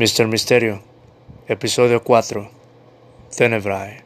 Mr. 0.00 0.26
Misterio, 0.28 0.80
episodio 1.46 2.02
4, 2.02 2.50
Tenebrae. 3.36 4.02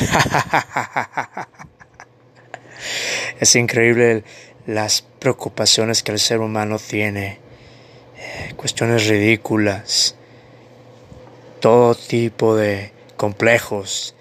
es 3.38 3.54
increíble 3.54 4.24
las 4.66 5.02
preocupaciones 5.20 6.02
que 6.02 6.10
el 6.10 6.18
ser 6.18 6.40
humano 6.40 6.80
tiene, 6.80 7.38
eh, 8.18 8.52
cuestiones 8.56 9.06
ridículas, 9.06 10.16
todo 11.60 11.94
tipo 11.94 12.56
de 12.56 12.90
complejos, 13.16 14.16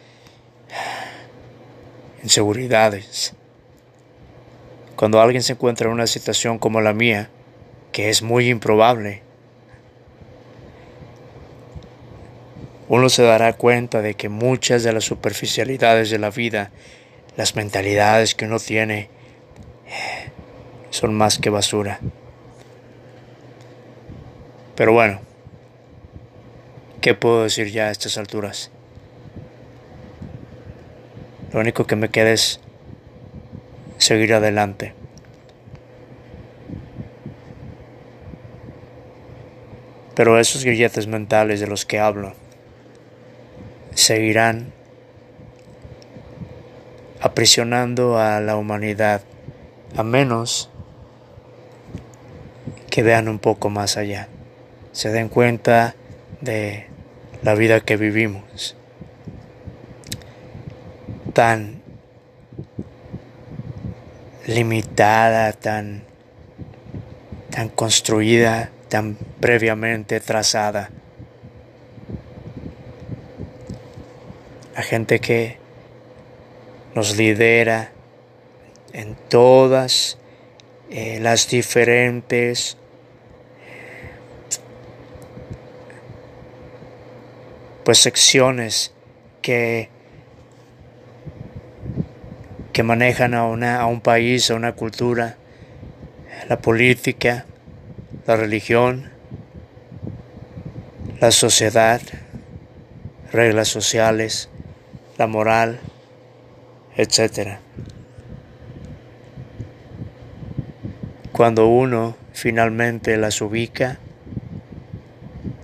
inseguridades. 2.21 3.33
Cuando 4.95 5.19
alguien 5.19 5.41
se 5.41 5.53
encuentra 5.53 5.87
en 5.87 5.93
una 5.93 6.05
situación 6.05 6.59
como 6.59 6.79
la 6.79 6.93
mía, 6.93 7.31
que 7.93 8.09
es 8.09 8.21
muy 8.23 8.49
improbable, 8.49 9.21
uno 12.89 13.07
se 13.07 13.23
dará 13.23 13.53
cuenta 13.53 14.01
de 14.01 14.15
que 14.15 14.29
muchas 14.29 14.83
de 14.83 14.91
las 14.91 15.05
superficialidades 15.05 16.09
de 16.09 16.19
la 16.19 16.29
vida, 16.29 16.71
las 17.37 17.55
mentalidades 17.55 18.35
que 18.35 18.45
uno 18.45 18.59
tiene, 18.59 19.09
son 20.89 21.13
más 21.13 21.37
que 21.37 21.49
basura. 21.49 21.99
Pero 24.75 24.91
bueno, 24.91 25.21
¿qué 26.99 27.13
puedo 27.13 27.43
decir 27.43 27.71
ya 27.71 27.85
a 27.85 27.91
estas 27.91 28.17
alturas? 28.17 28.71
Lo 31.53 31.59
único 31.59 31.85
que 31.85 31.95
me 31.95 32.09
queda 32.09 32.31
es 32.31 32.59
seguir 33.99 34.33
adelante. 34.33 35.02
Pero 40.15 40.39
esos 40.39 40.63
grilletes 40.63 41.07
mentales 41.07 41.59
de 41.59 41.67
los 41.67 41.85
que 41.85 41.99
hablo 41.99 42.33
seguirán 43.95 44.71
aprisionando 47.19 48.19
a 48.19 48.39
la 48.41 48.57
humanidad 48.57 49.21
a 49.95 50.03
menos 50.03 50.69
que 52.89 53.01
vean 53.01 53.27
un 53.27 53.39
poco 53.39 53.69
más 53.69 53.97
allá, 53.97 54.27
se 54.91 55.09
den 55.09 55.29
cuenta 55.29 55.95
de 56.41 56.87
la 57.41 57.55
vida 57.55 57.79
que 57.79 57.97
vivimos, 57.97 58.75
tan 61.33 61.81
limitada, 64.45 65.53
tan, 65.53 66.03
tan 67.49 67.69
construida 67.69 68.69
tan 68.93 69.17
previamente 69.39 70.19
trazada. 70.19 70.91
La 74.75 74.83
gente 74.83 75.17
que 75.17 75.57
nos 76.93 77.17
lidera 77.17 77.89
en 78.91 79.15
todas 79.29 80.19
eh, 80.91 81.17
las 81.19 81.49
diferentes 81.49 82.77
pues 87.83 87.97
secciones 87.97 88.93
que 89.41 89.89
que 92.73 92.83
manejan 92.83 93.33
a, 93.33 93.47
una, 93.47 93.81
a 93.81 93.87
un 93.87 94.01
país, 94.01 94.51
a 94.51 94.55
una 94.55 94.73
cultura, 94.73 95.37
la 96.47 96.59
política, 96.59 97.47
la 98.25 98.37
religión, 98.37 99.09
la 101.19 101.31
sociedad, 101.31 102.01
reglas 103.31 103.67
sociales, 103.67 104.49
la 105.17 105.27
moral, 105.27 105.79
etc. 106.95 107.57
Cuando 111.31 111.67
uno 111.67 112.15
finalmente 112.31 113.17
las 113.17 113.41
ubica 113.41 113.99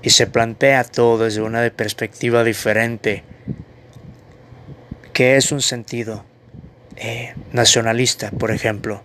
y 0.01 0.09
se 0.09 0.27
plantea 0.27 0.83
todo 0.83 1.23
desde 1.23 1.41
una 1.41 1.69
perspectiva 1.69 2.43
diferente, 2.43 3.23
¿qué 5.13 5.37
es 5.37 5.51
un 5.51 5.61
sentido 5.61 6.25
eh, 6.97 7.33
nacionalista, 7.53 8.31
por 8.31 8.51
ejemplo? 8.51 9.01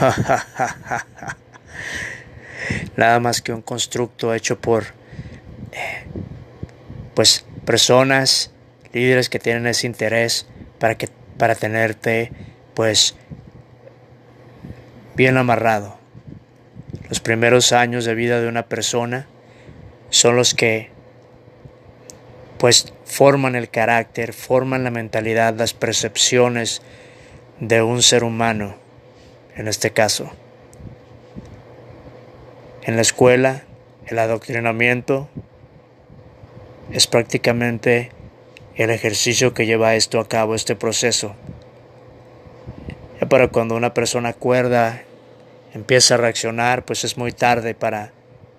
nada 2.96 3.20
más 3.20 3.42
que 3.42 3.52
un 3.52 3.62
constructo 3.62 4.34
hecho 4.34 4.60
por 4.60 4.84
eh, 5.72 6.04
pues 7.14 7.44
personas, 7.64 8.50
líderes 8.92 9.28
que 9.28 9.38
tienen 9.38 9.66
ese 9.66 9.86
interés 9.86 10.46
para 10.78 10.96
que 10.96 11.08
para 11.38 11.54
tenerte 11.54 12.32
pues 12.74 13.16
bien 15.14 15.36
amarrado. 15.36 15.98
Los 17.08 17.20
primeros 17.20 17.72
años 17.72 18.04
de 18.04 18.14
vida 18.14 18.40
de 18.40 18.48
una 18.48 18.66
persona 18.66 19.26
son 20.10 20.36
los 20.36 20.54
que 20.54 20.90
pues 22.58 22.92
forman 23.04 23.56
el 23.56 23.68
carácter, 23.68 24.32
forman 24.32 24.84
la 24.84 24.90
mentalidad, 24.90 25.54
las 25.56 25.74
percepciones 25.74 26.80
de 27.60 27.82
un 27.82 28.02
ser 28.02 28.24
humano, 28.24 28.76
en 29.56 29.68
este 29.68 29.90
caso. 29.90 30.30
En 32.84 32.96
la 32.96 33.02
escuela, 33.02 33.62
el 34.06 34.18
adoctrinamiento 34.18 35.28
es 36.90 37.06
prácticamente 37.06 38.10
el 38.74 38.90
ejercicio 38.90 39.54
que 39.54 39.66
lleva 39.66 39.94
esto 39.94 40.18
a 40.18 40.28
cabo, 40.28 40.56
este 40.56 40.74
proceso. 40.74 41.36
Ya 43.20 43.28
para 43.28 43.48
cuando 43.48 43.76
una 43.76 43.94
persona 43.94 44.30
acuerda, 44.30 45.02
empieza 45.74 46.14
a 46.14 46.16
reaccionar, 46.16 46.84
pues 46.84 47.04
es 47.04 47.16
muy 47.16 47.30
tarde 47.30 47.76
para, 47.76 48.10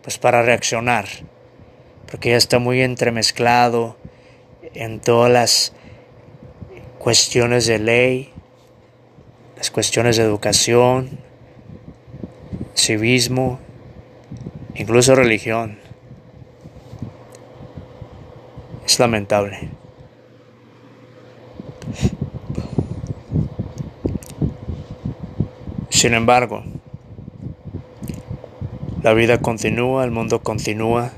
pues 0.02 0.18
para 0.18 0.42
reaccionar, 0.42 1.06
porque 2.10 2.30
ya 2.30 2.38
está 2.38 2.60
muy 2.60 2.82
entremezclado 2.82 3.98
en 4.74 5.02
todas 5.02 5.32
las 5.34 5.74
cuestiones 6.98 7.66
de 7.66 7.80
ley, 7.80 8.32
las 9.58 9.70
cuestiones 9.70 10.16
de 10.16 10.24
educación, 10.24 11.20
civismo, 12.74 13.60
incluso 14.76 15.16
religión. 15.16 15.78
Es 18.86 19.00
lamentable. 19.00 19.70
Sin 25.90 26.14
embargo, 26.14 26.64
la 29.04 29.14
vida 29.14 29.38
continúa, 29.38 30.04
el 30.04 30.12
mundo 30.12 30.42
continúa. 30.42 31.12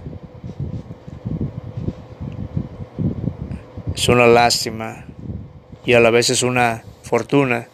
Es 3.95 4.09
una 4.09 4.27
lástima 4.27 5.05
y 5.85 5.93
a 5.93 5.99
la 5.99 6.11
vez 6.11 6.29
es 6.29 6.43
una 6.43 6.83
fortuna 7.03 7.67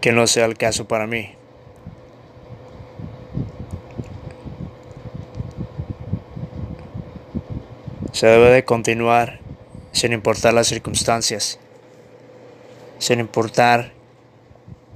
que 0.00 0.12
no 0.12 0.26
sea 0.26 0.44
el 0.44 0.56
caso 0.56 0.86
para 0.86 1.06
mí. 1.06 1.34
Se 8.22 8.28
debe 8.28 8.50
de 8.50 8.64
continuar 8.64 9.40
sin 9.90 10.12
importar 10.12 10.54
las 10.54 10.68
circunstancias, 10.68 11.58
sin 13.00 13.18
importar 13.18 13.90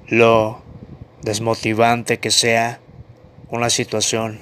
lo 0.06 0.62
desmotivante 1.22 2.18
que 2.18 2.30
sea 2.30 2.78
una 3.50 3.68
situación. 3.68 4.38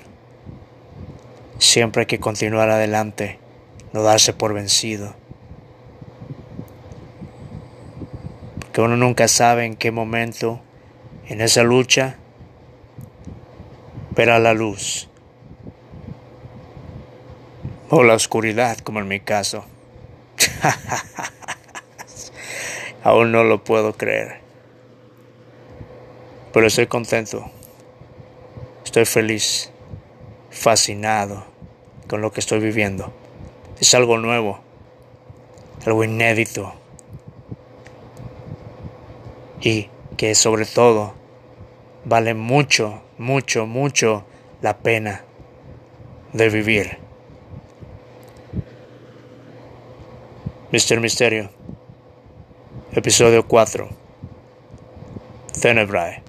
Siempre 1.57 2.01
hay 2.01 2.07
que 2.07 2.21
continuar 2.21 2.69
adelante, 2.69 3.39
no 3.95 4.03
darse 4.03 4.35
por 4.35 4.53
vencido. 4.53 5.15
Porque 8.61 8.83
uno 8.83 8.99
nunca 8.99 9.29
sabe 9.29 9.65
en 9.65 9.77
qué 9.77 9.93
momento 9.93 10.61
en 11.27 11.41
esa 11.41 11.63
lucha 11.63 12.19
verá 14.15 14.39
la 14.39 14.53
luz 14.53 15.09
o 17.97 18.03
la 18.03 18.15
oscuridad, 18.15 18.79
como 18.79 18.99
en 18.99 19.07
mi 19.07 19.21
caso. 19.21 19.65
Aún 23.05 23.31
no 23.31 23.45
lo 23.45 23.63
puedo 23.63 23.93
creer. 23.93 24.41
Pero 26.53 26.67
estoy 26.67 26.89
contento. 26.89 27.49
Estoy 28.85 29.05
feliz, 29.05 29.71
fascinado 30.51 31.45
con 32.09 32.21
lo 32.21 32.33
que 32.33 32.41
estoy 32.41 32.59
viviendo. 32.59 33.13
Es 33.79 33.95
algo 33.95 34.19
nuevo, 34.19 34.59
algo 35.87 36.03
inédito. 36.03 36.75
Y 39.61 39.89
que 40.17 40.35
sobre 40.35 40.67
todo 40.67 41.15
vale 42.05 42.35
mucho, 42.35 43.03
mucho, 43.19 43.67
mucho 43.67 44.25
la 44.63 44.79
pena 44.79 45.23
de 46.33 46.49
vivir. 46.49 47.04
Mister 50.75 50.99
Misterio, 50.99 51.51
episodio 52.91 53.47
4, 53.47 53.89
Tenebrae. 55.63 56.24